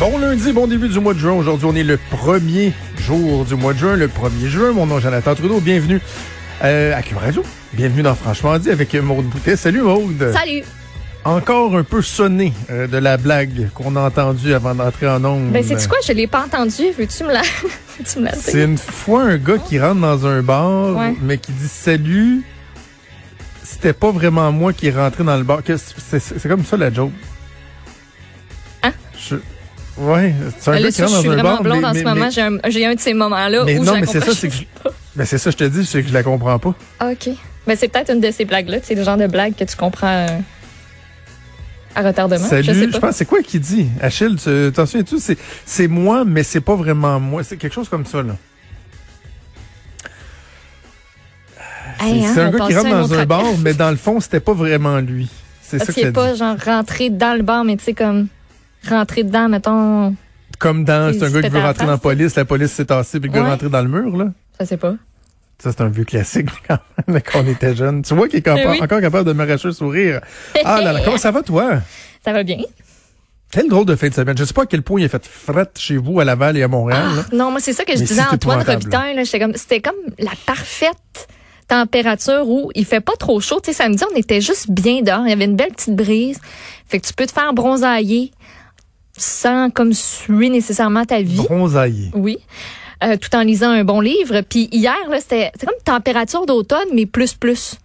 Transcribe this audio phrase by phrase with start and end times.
[0.00, 1.32] Bon lundi, bon début du mois de juin.
[1.32, 4.72] Aujourd'hui, on est le premier jour du mois de juin, le 1er juin.
[4.72, 5.60] Mon nom est Jonathan Trudeau.
[5.60, 6.00] Bienvenue
[6.64, 7.42] euh, à Cube Radio.
[7.72, 9.56] Bienvenue dans Franchement dit avec Maude Boutet.
[9.56, 10.32] Salut Maude.
[10.32, 10.62] Salut!
[11.24, 15.52] Encore un peu sonné euh, de la blague qu'on a entendue avant d'entrer en ondes.
[15.52, 15.98] Ben, c'est quoi?
[16.04, 16.82] Je l'ai pas entendu.
[16.98, 17.42] Veux-tu me la,
[17.98, 18.34] veux-tu me la?
[18.34, 21.14] C'est une fois un gars qui rentre dans un bar, Ouais.
[21.22, 22.42] mais qui dit salut.
[23.62, 25.62] C'était pas vraiment moi qui est rentré dans le bar.
[25.62, 27.12] Que- C'est c'est- c'est comme ça la joke.
[29.98, 31.62] Je- Ouais, c'est un Ben gars là, qui ça, je suis dans un vraiment bar.
[31.62, 32.24] blonde mais- en ce mais- moment.
[32.26, 34.20] mais- J'ai un, j'ai un de ces moments-là Mais où non, je la mais c'est
[34.24, 34.64] ça, c'est que je-
[35.14, 36.74] Ben c'est ça, je te dis, c'est que je la comprends pas.
[36.98, 37.10] pas.
[37.10, 37.28] OK.
[37.66, 38.78] Ben, c'est peut-être une de ces blagues-là.
[38.82, 40.26] C'est le genre de blague que tu comprends euh,
[41.94, 42.38] à retardement.
[42.48, 43.00] Salut, je sais je pas.
[43.08, 43.86] pense, c'est quoi qui dit?
[44.00, 45.18] Achille, tu t'en souviens-tu?
[45.18, 47.44] C'est, c'est moi, mais c'est pas vraiment moi.
[47.44, 48.36] C'est quelque chose comme ça, là.
[52.00, 54.18] Hey, c'est hein, c'est un gars qui rentre dans un bar, mais dans le fond,
[54.18, 55.28] c'était pas vraiment lui.
[55.62, 56.38] C'est ça Parce que qu'il ça est pas dit.
[56.38, 58.26] genre rentré dans le bar, mais tu sais, comme
[58.88, 60.14] rentré dedans, mettons.
[60.58, 63.18] Comme dans, c'est un gars qui veut rentrer dans la police, la police s'est tassée,
[63.20, 64.26] puis le gars est rentré dans le mur, là.
[64.60, 64.94] Je sais pas.
[65.58, 68.02] Ça, c'est un vieux classique, quand même, quand on était jeune.
[68.02, 68.82] Tu vois qu'il est encore, Eh oui.
[68.82, 70.20] encore capable de m'arracher le sourire.
[70.64, 71.80] Ah là là, comment ça va, toi?
[72.24, 72.58] Ça va bien?
[73.50, 74.38] Quel drôle de fin de semaine.
[74.38, 76.62] Je sais pas à quel point il a fait fret chez vous, à Laval et
[76.62, 77.24] à Montréal, là.
[77.36, 78.62] Non, moi, c'est ça que je Mais disais à c'est Antoine.
[78.62, 79.14] Robitaille.
[79.16, 79.22] là.
[79.38, 81.28] Comme, c'était comme la parfaite
[81.68, 83.60] température où il fait pas trop chaud.
[83.62, 85.22] Tu sais, samedi, on était juste bien dehors.
[85.26, 86.38] Il y avait une belle petite brise.
[86.88, 88.32] Fait que tu peux te faire bronzailler
[89.16, 91.36] sans comme suer nécessairement ta vie.
[91.36, 92.10] Bronzaillé.
[92.14, 92.38] Oui.
[93.04, 94.42] Euh, tout en lisant un bon livre.
[94.42, 97.76] Puis hier, c'était comme température d'automne, mais plus, plus.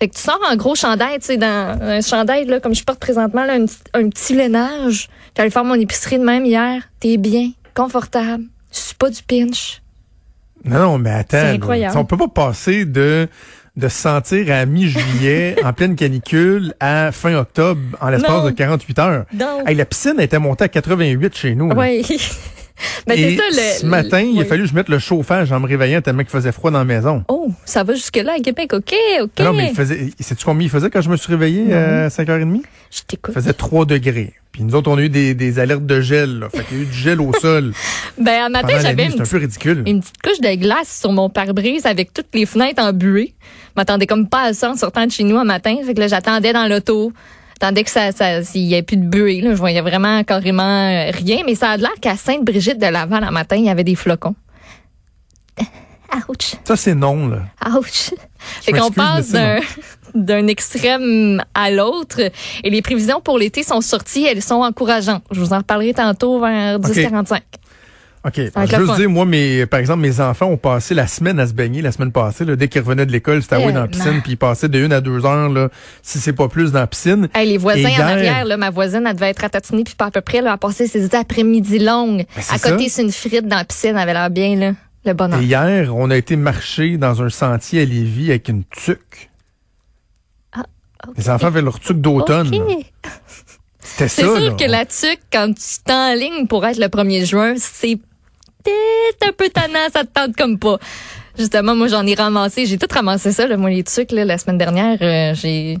[0.00, 2.82] Fait que tu sors en gros chandail, tu sais, dans un chandail, là, comme je
[2.82, 5.08] porte présentement, là, un, petit- un petit lainage.
[5.36, 6.82] J'allais faire mon épicerie de même hier.
[6.98, 8.44] T'es bien, confortable.
[8.70, 9.82] C'est pas du pinch.
[10.64, 11.28] Non, non, mais attends.
[11.38, 11.50] C'est là.
[11.52, 11.98] incroyable.
[11.98, 13.28] On peut pas passer de
[13.76, 18.44] de se sentir à mi-juillet, en pleine canicule, à fin octobre, en l'espace Non.
[18.46, 19.24] de 48 heures.
[19.32, 21.70] Donc, Hey, la piscine était montée à 88 chez nous.
[21.76, 22.04] oui.
[23.06, 23.78] ben, Et c'est ça, le.
[23.80, 24.46] ce matin, il a oui.
[24.48, 26.84] fallu que je mette le chauffage en me réveillant tellement qu'il faisait froid dans la
[26.84, 27.24] maison.
[27.28, 28.72] Oh, ça va jusque-là à Québec.
[28.74, 29.30] OK, OK.
[29.38, 30.10] Ah Non, mais il faisait.
[30.20, 32.62] Sais-tu combien il faisait quand je me suis réveillé à 5h30?
[32.90, 33.34] Je Il t'écoute.
[33.34, 34.32] faisait 3 degrés.
[34.52, 36.38] Puis nous autres, on a eu des, des alertes de gel.
[36.38, 36.48] Là.
[36.48, 37.72] Fait qu'il y a eu du gel au sol.
[38.18, 39.82] Ben, à matin, j'avais une un peu ridicule.
[39.86, 43.34] une petite couche de glace sur mon pare-brise avec toutes les fenêtres embuées.
[43.42, 45.74] Je m'attendais comme pas à ça en sortant de chez nous un matin.
[45.84, 47.12] Fait que là, j'attendais dans l'auto.
[47.64, 49.52] J'attendais que ça, ça, s'il y ait plus de buée, là.
[49.52, 51.38] Je voyais vraiment carrément euh, rien.
[51.46, 54.34] Mais ça a l'air qu'à Sainte-Brigitte de Laval, un matin, il y avait des flocons.
[56.28, 56.56] Ouch.
[56.62, 57.38] Ça, c'est non, là.
[57.74, 58.10] Ouch.
[58.60, 59.60] Fait qu'on passe d'un,
[60.14, 62.20] d'un extrême à l'autre.
[62.62, 64.26] Et les prévisions pour l'été sont sorties.
[64.26, 65.24] Elles sont encourageantes.
[65.30, 67.40] Je vous en reparlerai tantôt vers 10h45.
[68.26, 68.38] OK.
[68.38, 68.96] veux fun.
[68.96, 71.92] dire, moi, mes, par exemple, mes enfants ont passé la semaine à se baigner la
[71.92, 72.44] semaine passée.
[72.46, 74.78] Là, dès qu'ils revenaient de l'école, c'était à dans la piscine, puis ils passaient de
[74.78, 75.68] une à deux heures, là,
[76.02, 77.28] si c'est pas plus, dans la piscine.
[77.34, 80.06] Hey, les voisins hier- en arrière, là, ma voisine, elle devait être ratatinée, puis pas
[80.06, 82.24] à peu près, là, elle a passé ses après-midi longues.
[82.34, 84.72] Ben, à côté, c'est une frite dans la piscine, elle avait l'air bien, là.
[85.04, 85.38] Le bonheur.
[85.40, 89.28] Et hier, on a été marcher dans un sentier à Lévis avec une tuque.
[90.56, 91.14] Ok.
[91.18, 92.50] Les enfants avaient leur tuque d'automne.
[92.50, 92.56] là.
[92.56, 92.86] Ok.
[93.80, 94.50] C'était C'est sûr là.
[94.52, 97.98] que la tuque, quand tu t'enlignes pour être le 1er juin, c'est
[98.64, 100.78] peut-être un peu tannant, ça te tente comme pas.
[101.38, 104.38] Justement, moi, j'en ai ramassé, j'ai tout ramassé ça, là, moi, les tuques, là, la
[104.38, 105.78] semaine dernière, euh, j'ai,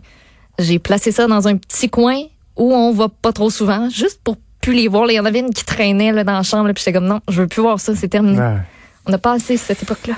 [0.58, 2.16] j'ai placé ça dans un petit coin
[2.56, 5.10] où on va pas trop souvent, juste pour plus les voir.
[5.10, 7.06] Il y en avait une qui traînait, là, dans la chambre, là, puis j'étais comme,
[7.06, 8.38] non, je veux plus voir ça, c'est terminé.
[8.38, 8.56] Ouais.
[9.06, 10.14] On a passé cette époque-là.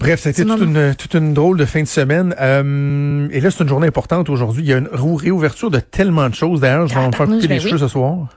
[0.00, 2.34] Bref, ça a été C'est toute une, toute une drôle de fin de semaine.
[2.40, 4.62] Euh, et là, c'est une journée importante aujourd'hui.
[4.64, 6.60] Il y a une réouverture de tellement de choses.
[6.60, 8.28] D'ailleurs, je vais me faire couper les ben cheveux ce soir.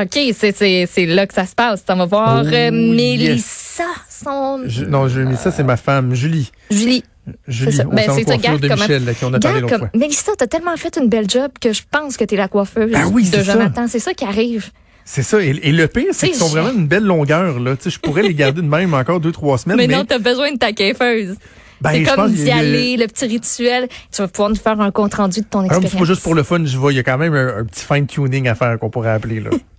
[0.00, 1.84] OK, c'est, là que ça se passe.
[1.88, 2.72] On va voir Oh, euh, yes.
[2.72, 4.62] Mélissa, son...
[4.66, 6.50] Je- non, je, mais ça, c'est ma femme, Julie.
[6.70, 7.04] Julie.
[7.48, 9.88] Julie, C'est Ben, ça, de comment- Michel, là, qui on a parlé Regarde l'autre comme
[9.88, 9.90] fois.
[9.98, 13.06] Mélissa, t'as tellement fait une belle job que je pense que t'es la coiffeuse Ben
[13.12, 13.42] oui, de.
[13.42, 13.86] Jonathan.
[13.88, 14.70] C'est ça qui arrive.
[15.06, 15.40] C'est ça.
[15.42, 17.60] Et, et le pire, c'est qu'ils sont vraiment une belle longueur.
[17.60, 17.76] Là.
[17.84, 19.76] Je pourrais les garder de même encore deux, trois semaines.
[19.78, 21.36] Mais, Mais, non, t'as besoin de ta coiffeuse.
[21.80, 23.88] ben, c'est comme d'y aller, le petit rituel.
[24.12, 26.06] Tu vas pouvoir nous faire un compte rendu de ton Ah, expérience.
[26.08, 26.92] juste pour le fun, je vois.
[26.92, 29.40] Il y a quand même un, un petit fine-tuning à faire qu'on pourrait appeler.
[29.40, 29.50] Là.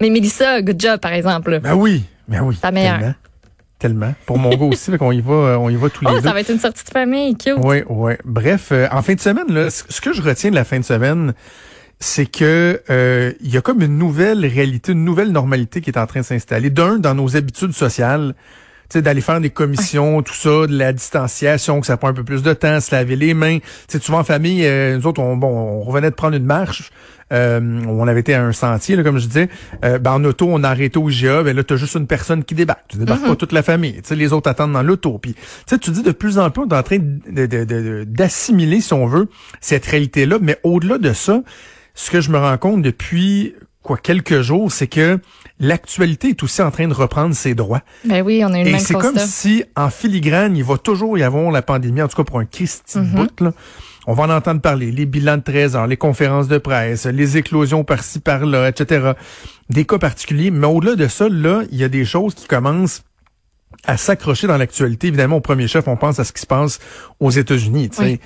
[0.00, 1.60] Mais Mélissa, good job, par exemple.
[1.60, 2.56] ben oui, ben oui.
[2.60, 2.98] Ta meilleure.
[2.98, 3.14] Tellement.
[3.78, 4.14] Tellement.
[4.26, 6.14] Pour mon gars aussi, fait qu'on y va, euh, on y va tous les Oh,
[6.14, 6.22] deux.
[6.28, 7.54] ça va être une sortie de famille, cute.
[7.64, 8.12] Oui, oui.
[8.24, 10.84] Bref, euh, en fin de semaine, là, ce que je retiens de la fin de
[10.84, 11.34] semaine,
[11.98, 15.98] c'est que euh, il y a comme une nouvelle réalité, une nouvelle normalité qui est
[15.98, 16.70] en train de s'installer.
[16.70, 18.34] D'un, dans nos habitudes sociales,
[19.00, 22.42] d'aller faire des commissions, tout ça, de la distanciation, que ça prend un peu plus
[22.42, 23.58] de temps, se laver les mains.
[23.58, 26.44] Tu sais, souvent en famille, euh, nous autres, on, bon, on revenait de prendre une
[26.44, 26.90] marche.
[27.32, 29.48] Euh, on avait été à un sentier, là, comme je disais.
[29.84, 31.42] Euh, ben, en auto, on a arrêté au GA.
[31.42, 32.82] Ben là, t'as juste une personne qui débarque.
[32.88, 33.94] Tu débarques pas toute la famille.
[33.94, 35.18] Tu sais, les autres attendent dans l'auto.
[35.18, 36.98] Puis, tu sais, tu dis de plus en plus, on est en train
[38.06, 39.28] d'assimiler, si on veut,
[39.60, 40.38] cette réalité-là.
[40.42, 41.42] Mais au-delà de ça,
[41.94, 45.18] ce que je me rends compte depuis quoi quelques jours, c'est que
[45.58, 47.82] l'actualité est aussi en train de reprendre ses droits.
[48.04, 51.22] Ben oui, on a une Et c'est comme si en filigrane, il va toujours y
[51.22, 53.52] avoir la pandémie, en tout cas pour un Christy bout, là.
[54.06, 57.36] On va en entendre parler, les bilans de 13 heures, les conférences de presse, les
[57.36, 59.12] éclosions par-ci, par-là, etc.
[59.70, 60.50] Des cas particuliers.
[60.50, 63.04] Mais au-delà de ça, là, il y a des choses qui commencent
[63.84, 65.06] à s'accrocher dans l'actualité.
[65.06, 66.80] Évidemment, au premier chef, on pense à ce qui se passe
[67.20, 67.90] aux États-Unis.
[68.00, 68.18] Oui.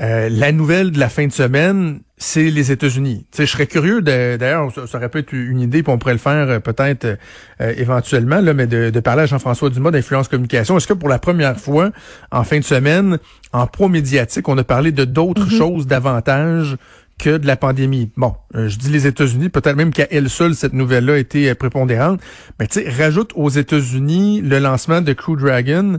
[0.00, 3.24] Euh, la nouvelle de la fin de semaine, c'est les États-Unis.
[3.36, 6.18] Je serais curieux d'ailleurs, ça, ça aurait pu être une idée, puis on pourrait le
[6.18, 7.16] faire euh, peut-être euh,
[7.62, 10.76] euh, éventuellement, là, mais de, de parler à Jean-François Dumas d'Influence Communication.
[10.76, 11.90] Est-ce que pour la première fois,
[12.30, 13.18] en fin de semaine,
[13.52, 16.76] en pro-médiatique, on a parlé de d'autres choses davantage
[17.18, 18.10] que de la pandémie?
[18.18, 21.48] Bon, euh, je dis les États-Unis, peut-être même qu'à elle seule, cette nouvelle-là a été
[21.48, 22.20] euh, prépondérante.
[22.58, 25.98] Mais tu sais, rajoute aux États-Unis le lancement de Crew Dragon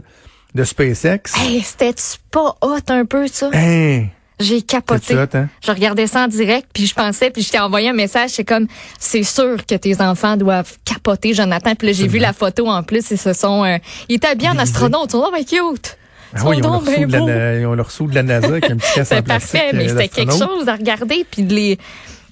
[0.54, 1.34] de SpaceX.
[1.36, 3.50] Hey, c'était-tu pas hot un peu, ça?
[3.52, 4.04] Hein,
[4.42, 5.16] J'ai capoté.
[5.16, 5.48] hot, hein?
[5.64, 8.44] Je regardais ça en direct, puis je pensais, puis je t'ai envoyé un message, c'est
[8.44, 8.66] comme,
[8.98, 11.74] c'est sûr que tes enfants doivent capoter, Jonathan.
[11.74, 13.78] Puis là, j'ai vu la photo en plus, ils se sont, euh,
[14.08, 15.96] ils étaient bien en astronaute, ils sont donc bien cute.
[16.34, 18.76] Ils Ah sont oui, leur de la, ils ont leur de la NASA avec un
[18.76, 19.52] petit casque en C'est plastique.
[19.52, 21.78] parfait, mais euh, c'était quelque chose à regarder, puis de les,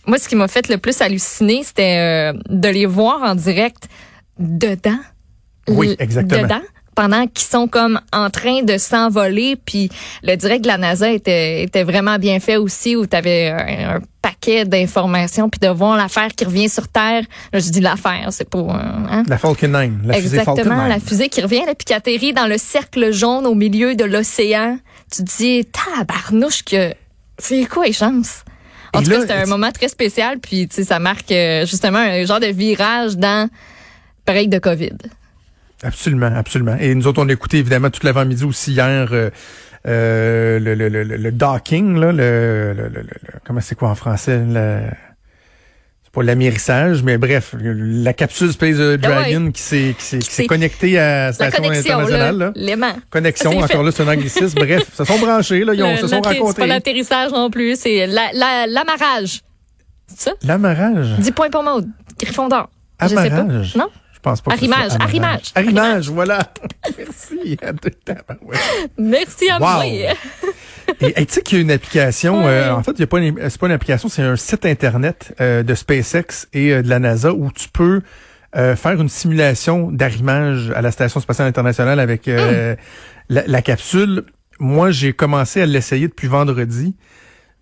[0.06, 3.88] moi, ce qui m'a fait le plus halluciner, c'était euh, de les voir en direct
[4.38, 4.98] dedans.
[5.68, 6.42] Oui, exactement.
[6.42, 6.62] Dedans
[6.94, 9.88] pendant qu'ils sont comme en train de s'envoler puis
[10.22, 13.96] le direct de la NASA était était vraiment bien fait aussi où tu avais un,
[13.96, 17.22] un paquet d'informations puis de voir l'affaire qui revient sur terre
[17.52, 18.64] là je dis l'affaire c'est pas euh,
[19.10, 19.22] hein?
[19.28, 19.90] La Falcon 9.
[20.04, 20.88] La fusée Falcon Exactement, 9.
[20.88, 24.78] la fusée qui revient qui atterrit dans le cercle jaune au milieu de l'océan.
[25.12, 26.92] Tu te dis, tabarnouche que
[27.38, 28.44] c'est quoi les chances?
[28.94, 31.30] En Et tout là, cas, c'était un moment très spécial, puis tu sais, ça marque
[31.32, 33.48] euh, justement un genre de virage dans
[34.24, 34.92] pareil de COVID.
[35.82, 36.76] Absolument, absolument.
[36.78, 39.30] Et nous autres, on a écouté évidemment toute l'avant-midi aussi hier euh,
[39.86, 42.90] euh, le, le, le, le docking, là, le,
[43.46, 44.42] comment c'est quoi en français?
[44.46, 44.80] Le,
[46.02, 50.42] c'est pas l'amérissage, mais bref, la capsule Space Dragon qui s'est qui s'est qui s'est
[50.42, 52.52] s'est- connectée à la station internationale.
[52.56, 52.92] l'aimant.
[53.10, 53.82] Connexion, encore fait.
[53.82, 54.58] là, c'est un anglicisme.
[54.58, 56.60] bref, se sont branchés, là, ils ont, se sont l'atterri- C'est rencontrés.
[56.62, 59.40] pas l'atterrissage non plus, c'est la- la- l'amarrage.
[60.08, 60.32] c'est ça?
[60.42, 61.14] L'amarrage?
[61.20, 61.88] 10 points pour Maud.
[62.20, 62.68] Griffon d'or.
[63.00, 63.22] Je sais pas.
[63.22, 63.76] Amarrage?
[63.76, 63.88] Non?
[64.20, 65.00] Je pense pas que Arrimage, amarrage.
[65.02, 65.42] arrimage.
[65.54, 66.40] Arrimage, voilà.
[66.98, 67.56] Merci.
[68.42, 68.56] Ouais.
[68.98, 69.60] Merci à Wow.
[69.60, 69.84] moi.
[71.00, 73.18] Et tu sais qu'il y a une application, euh, en fait, il y a pas
[73.18, 76.88] une, c'est pas une application, c'est un site internet euh, de SpaceX et euh, de
[76.90, 78.02] la NASA où tu peux
[78.56, 82.76] euh, faire une simulation d'arrimage à la station spatiale internationale avec euh,
[83.30, 84.24] la, la capsule.
[84.58, 86.94] Moi, j'ai commencé à l'essayer depuis vendredi.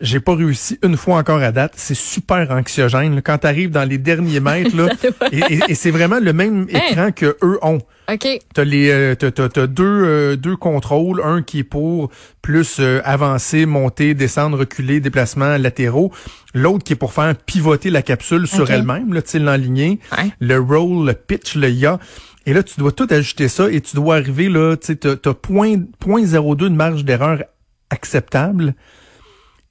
[0.01, 1.73] J'ai pas réussi une fois encore à date.
[1.77, 3.17] C'est super anxiogène.
[3.17, 3.21] là.
[3.21, 4.89] Quand tu arrives dans les derniers mètres, là,
[5.33, 6.81] et, et- et c'est vraiment le même Hein?
[6.91, 7.79] écran que eux ont.
[8.11, 8.27] OK.
[8.55, 12.11] T'as les euh, t'as, t'as- t'as deux euh, deux contrôles, un qui est pour
[12.43, 16.13] plus euh, avancer, monter, descendre, reculer, déplacements latéraux,
[16.55, 20.31] l'autre qui est pour faire pivoter la capsule sur elle-même, là, tu sais, l'enligner, Ouais.
[20.41, 21.99] le roll, le pitch, le ya.
[22.47, 25.17] Et là, tu dois tout ajuster ça et tu dois arriver là, tu sais, t'as,
[25.17, 27.43] t'as point, point 0,2 de marge d'erreur
[27.91, 28.75] acceptable.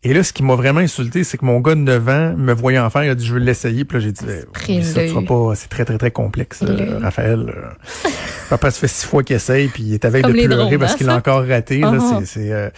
[0.03, 2.53] Et là, ce qui m'a vraiment insulté, c'est que mon gars de 9 ans me
[2.53, 4.25] voyait en faire, il a dit je veux l'essayer, puis là j'ai dit
[4.69, 7.39] eh, ça sera pas, c'est très très très complexe, euh, Le- Raphaël.
[7.55, 8.09] euh.
[8.49, 10.77] Papa se fait six fois qu'il essaye, puis il est à veille de pleurer drones,
[10.77, 11.79] parce hein, qu'il a encore raté.
[11.79, 12.19] Là, Ah.
[12.19, 12.69] c'est, c'est, euh,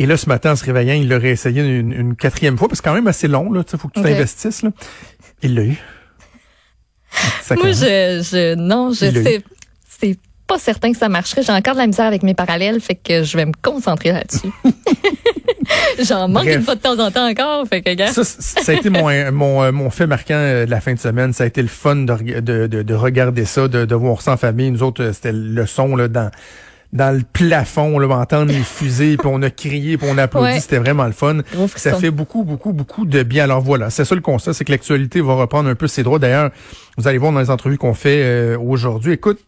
[0.00, 2.80] Et là, ce matin, en se réveillant, il l'aurait essayé une, une quatrième fois, parce
[2.80, 4.06] que c'est quand même assez long, là, tu sais, faut que tu Ok.
[4.06, 4.70] t'investisses, là.
[5.42, 5.76] Il l'a eu.
[7.50, 9.42] Moi, je, je, non, je Il sais,
[9.88, 11.42] c'est pas certain que ça marcherait.
[11.42, 14.48] J'ai encore de la misère avec mes parallèles, fait que je vais me concentrer là-dessus.
[16.02, 16.56] J'en manque Bref.
[16.56, 18.06] une fois de temps en temps encore, fait que.
[18.12, 20.98] Ça, ça a été mon, mon, euh, mon fait marquant euh, de la fin de
[20.98, 21.32] semaine.
[21.32, 24.32] Ça a été le fun de, de, de, de regarder ça, de, de voir ça
[24.32, 24.70] en famille.
[24.70, 26.30] Nous autres, euh, c'était le son là, dans,
[26.92, 30.46] dans le plafond, là, entendre les fusées, puis on a crié, puis on a applaudi.
[30.46, 30.60] Ouais.
[30.60, 31.38] C'était vraiment le fun.
[31.74, 33.44] Ça fait beaucoup, beaucoup, beaucoup de bien.
[33.44, 36.18] Alors voilà, c'est ça le constat, c'est que l'actualité va reprendre un peu ses droits.
[36.18, 36.50] D'ailleurs,
[36.98, 39.12] vous allez voir dans les entrevues qu'on fait euh, aujourd'hui.
[39.12, 39.40] Écoute,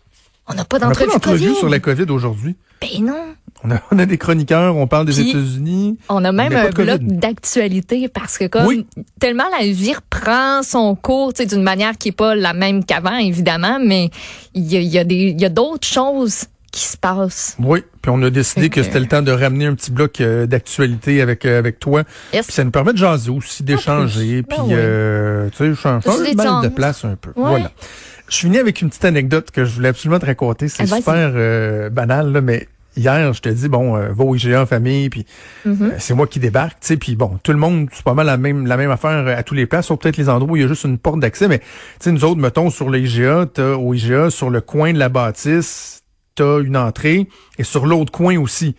[0.49, 2.57] On n'a pas d'entrevue sur la COVID aujourd'hui.
[2.81, 3.15] Ben non.
[3.65, 5.99] On a, on a des chroniqueurs, on parle des États-Unis.
[6.11, 8.87] On a même un bloc d'actualité parce que comme Oui.
[9.19, 12.85] tellement la vie reprend son cours, tu sais, d'une manière qui est pas la même
[12.85, 14.11] qu'avant, évidemment, mais
[14.55, 17.57] il y a, y a des, il y a d'autres choses qui se passe.
[17.59, 20.21] Oui, puis on a décidé que que- c'était le temps de ramener un petit bloc
[20.21, 22.03] euh, d'actualité avec euh, avec toi.
[22.35, 22.45] Yes.
[22.47, 24.49] Puis ça nous permet de jaser aussi, d'échanger, plus.
[24.49, 24.73] puis Ben oui.
[24.77, 27.31] euh, tu sais, changer de place un peu.
[27.31, 27.49] Ouais.
[27.49, 27.71] Voilà.
[28.29, 30.69] Je suis venu avec une petite anecdote que je voulais absolument te raconter.
[30.69, 30.99] C'est Ah, vas-y.
[31.01, 32.67] super euh, banal, là, mais
[32.97, 35.27] hier, je te dis, bon, euh, va au IGA en famille, puis
[35.65, 35.83] Mhm.
[35.83, 38.27] euh, c'est moi qui débarque, tu sais, puis bon, tout le monde, c'est pas mal
[38.27, 40.57] la même la même affaire euh, à tous les places, sauf peut-être les endroits où
[40.57, 41.65] il y a juste une porte d'accès, mais tu
[42.01, 45.09] sais, nous autres, mettons, sur le IGA, t'as au IGA, sur le coin de la
[45.09, 46.03] bâtisse,
[46.35, 47.29] t'as une entrée,
[47.59, 48.75] et sur l'autre coin aussi.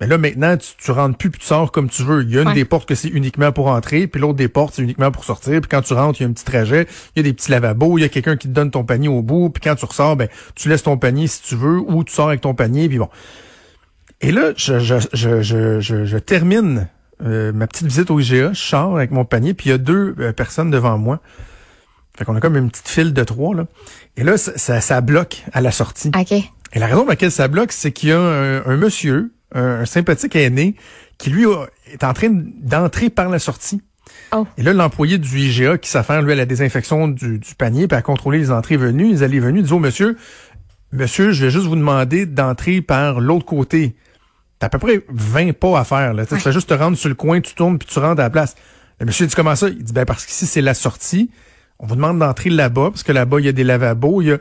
[0.00, 2.22] Mais là, maintenant, tu, tu rentres plus puis tu sors comme tu veux.
[2.22, 2.54] Il y a une Ouais.
[2.54, 5.60] des portes que c'est uniquement pour entrer, puis l'autre des portes, c'est uniquement pour sortir.
[5.60, 7.50] Puis quand tu rentres, il y a un petit trajet, il y a des petits
[7.50, 9.84] lavabos, il y a quelqu'un qui te donne ton panier au bout, puis quand tu
[9.84, 12.88] ressors, ben, tu laisses ton panier si tu veux, ou tu sors avec ton panier,
[12.88, 13.08] puis bon.
[14.22, 16.88] Et là, je, je, je, je, je, je termine
[17.22, 19.78] euh, ma petite visite au IGA, je sors avec mon panier, puis il y a
[19.78, 21.20] deux euh, personnes devant moi.
[22.16, 23.66] Fait qu'on a comme une petite file de trois, là.
[24.16, 26.10] Et là, ça, ça, ça bloque à la sortie.
[26.18, 26.32] OK.
[26.32, 29.80] Et la raison pour laquelle ça bloque, c'est qu'il y a un, un monsieur, un,
[29.80, 30.76] un sympathique aîné,
[31.18, 33.82] qui lui a- est en train d'entrer par la sortie.
[34.32, 34.46] Oh.
[34.56, 37.96] Et là, l'employé du IGA qui s'affaire, lui, à la désinfection du, du panier, puis
[37.96, 40.16] à contrôler les entrées venues, les allées venues, dit au monsieur,
[40.92, 43.94] monsieur, je vais juste vous demander d'entrer par l'autre côté.
[44.58, 46.26] T'as à peu près 20 pas à faire, là.
[46.26, 48.30] Tu fais juste te rendre sur le coin, tu tournes, puis tu rentres à la
[48.30, 48.56] place.
[48.98, 49.68] Le monsieur dit comment ça?
[49.68, 51.30] Il dit, ben, parce qu'ici, c'est la sortie.
[51.78, 54.32] On vous demande d'entrer là-bas, parce que là-bas, il y a des lavabos, il y
[54.32, 54.38] a...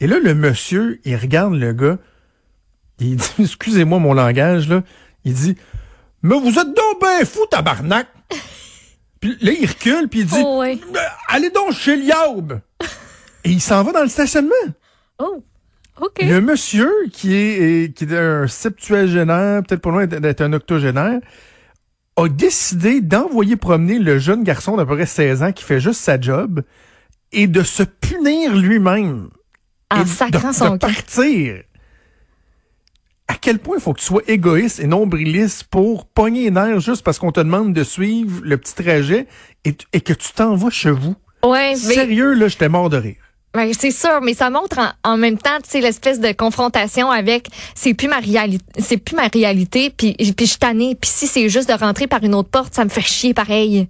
[0.00, 1.96] Et là, le monsieur, il regarde le gars,
[3.04, 4.82] il dit, excusez-moi mon langage, là,
[5.24, 5.56] il dit,
[6.22, 8.06] mais vous êtes donc ben fou, tabarnak!
[9.20, 10.78] puis là, il recule, puis il dit, Oh, ouais.
[10.92, 12.60] Ben, allez donc chez Liaube!
[13.44, 14.54] Et il s'en va dans le stationnement.
[15.18, 15.42] Oh.
[16.00, 16.22] OK.
[16.22, 21.20] Le monsieur, qui est, qui est un septuagénaire, peut-être pas loin d'être un octogénaire,
[22.16, 26.00] a décidé d'envoyer promener le jeune garçon d'à peu près 16 ans qui fait juste
[26.00, 26.62] sa job
[27.32, 29.28] et de se punir lui-même.
[29.90, 31.62] En et sacrant de, son de partir.
[33.32, 36.80] À quel point il faut que tu sois égoïste et nombriliste pour pogner les nerfs
[36.80, 39.26] juste parce qu'on te demande de suivre le petit trajet
[39.64, 41.14] et, que tu t'en vas chez vous?
[41.42, 43.16] Ouais, mais Sérieux, là, j'étais mort de rire.
[43.54, 47.10] Ben, c'est sûr, mais ça montre en, en même temps, tu sais, l'espèce de confrontation
[47.10, 51.10] avec c'est plus ma réalité, c'est plus ma réalité, puis puis je suis tannée, puis
[51.10, 53.88] si c'est juste de rentrer par une autre porte, ça me fait chier pareil.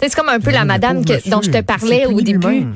[0.00, 2.66] C'est comme un peu la madame que, dont je te parlais au début.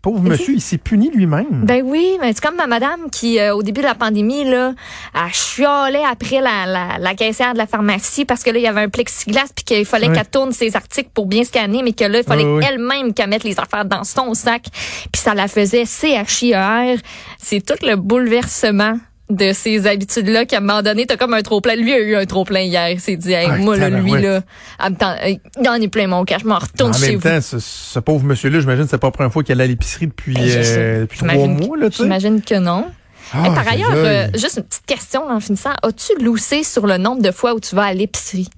[0.00, 1.64] Pauvre monsieur, il s'est puni lui-même.
[1.64, 4.72] Ben oui, mais c'est comme ma madame qui, euh, au début de la pandémie, là,
[5.12, 8.68] elle chialait après la, la, la caissière de la pharmacie parce que là, il y
[8.68, 12.04] avait un plexiglas puis qu'il fallait qu'elle tourne ses articles pour bien scanner, mais que
[12.04, 14.66] là, il fallait elle-même qu'elle mette les affaires dans son sac.
[15.12, 16.96] Puis ça la faisait CHIER.
[17.38, 18.98] C'est tout le bouleversement
[19.30, 21.76] de ces habitudes-là qu'à un moment donné, t'as comme un trop-plein.
[21.76, 22.88] Lui a eu un trop-plein hier.
[22.90, 24.44] Il s'est dit, hey, Ah, moi, là, lui, tabarouette.
[24.80, 26.38] là, euh, il en est plein mon cas.
[26.40, 27.28] Je m'en retourne en chez même vous.
[27.28, 29.66] temps, ce, ce pauvre monsieur-là, j'imagine que c'est pas la première fois qu'il allait à
[29.66, 31.76] l'épicerie depuis, Ben, euh, depuis trois mois.
[31.90, 32.86] J'imagine que non.
[33.34, 35.72] Ah, Hey, par ailleurs, euh, juste une petite question en finissant.
[35.82, 38.48] As-tu loussé sur le nombre de fois où tu vas à l'épicerie?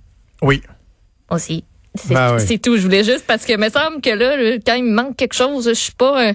[0.43, 0.63] Oui.
[1.31, 1.65] aussi?
[1.95, 2.59] C'est Ben oui.
[2.61, 2.77] tout.
[2.77, 5.69] Je voulais juste parce que me semble que là, quand il me manque quelque chose,
[5.69, 6.33] je sais pas euh,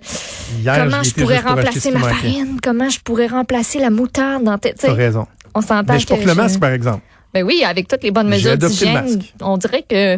[0.59, 4.73] Hier, comment je pourrais remplacer ma farine, comment je pourrais remplacer la moutarde dans sais,
[4.77, 5.27] T'as raison.
[5.53, 7.01] On s'entend Mais je que le je- masque, par exemple.
[7.33, 10.17] Ben oui, avec toutes les bonnes mesures d'hygiène, on dirait que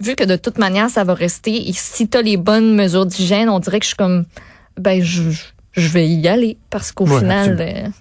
[0.00, 3.06] vu que de toute manière ça va rester, et si tu as les bonnes mesures
[3.06, 4.24] d'hygiène, on dirait que je suis comme
[4.80, 5.22] ben je,
[5.72, 7.92] je vais y aller parce qu'au Ouais, final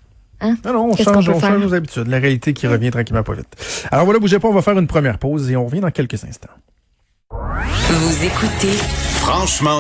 [0.44, 1.50] euh, Non, non, on change, on faire?
[1.52, 2.08] change nos habitudes.
[2.08, 3.48] La réalité qui revient tranquillement pas vite.
[3.92, 6.24] Alors voilà, bougez pas, on va faire une première pause et on revient dans quelques
[6.24, 6.50] instants.
[7.32, 8.78] Vous écoutez
[9.22, 9.80] Franchement